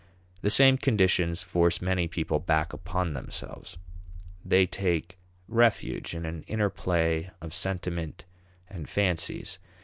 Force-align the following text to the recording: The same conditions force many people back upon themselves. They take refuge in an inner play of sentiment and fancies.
The 0.41 0.49
same 0.49 0.79
conditions 0.79 1.43
force 1.43 1.79
many 1.79 2.07
people 2.07 2.39
back 2.39 2.73
upon 2.73 3.13
themselves. 3.13 3.77
They 4.43 4.65
take 4.65 5.19
refuge 5.47 6.15
in 6.15 6.25
an 6.25 6.41
inner 6.47 6.71
play 6.71 7.29
of 7.39 7.53
sentiment 7.53 8.25
and 8.67 8.89
fancies. 8.89 9.59